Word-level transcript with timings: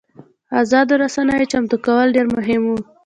ازادو 0.61 0.93
رسنیو 1.03 1.49
چمتو 1.51 1.75
کول 1.85 2.07
ډېر 2.15 2.27
مهم 2.35 2.61
وو. 2.69 2.77